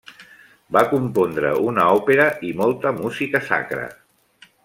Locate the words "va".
0.77-0.81